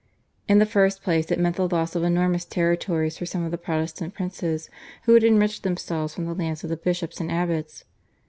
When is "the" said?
0.57-0.65, 1.57-1.67, 3.51-3.57, 6.25-6.33, 6.71-6.75